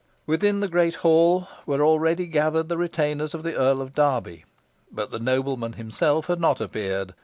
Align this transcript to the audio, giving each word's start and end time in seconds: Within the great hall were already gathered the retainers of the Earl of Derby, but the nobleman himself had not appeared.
Within 0.25 0.61
the 0.61 0.67
great 0.67 0.95
hall 1.05 1.47
were 1.67 1.83
already 1.85 2.25
gathered 2.25 2.69
the 2.69 2.77
retainers 2.79 3.35
of 3.35 3.43
the 3.43 3.53
Earl 3.53 3.83
of 3.83 3.93
Derby, 3.93 4.45
but 4.91 5.11
the 5.11 5.19
nobleman 5.19 5.73
himself 5.73 6.25
had 6.25 6.39
not 6.39 6.59
appeared. 6.59 7.13